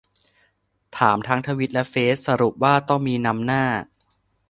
[0.97, 3.63] ถามทั้งทวิตและเฟซ สรุปว่า ต้องมี นำหน้า